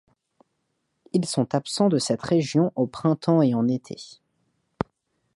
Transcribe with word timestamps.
Ils 1.13 1.27
sont 1.27 1.53
absents 1.53 1.87
de 1.89 1.99
cette 1.99 2.23
région 2.23 2.71
au 2.75 2.87
printemps 2.87 3.43
et 3.43 3.53
en 3.53 3.67
été. 3.67 3.97